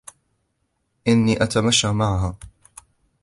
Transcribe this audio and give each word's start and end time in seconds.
إني 1.07 1.43
أتمشى 1.43 1.91
معها. 1.93 2.37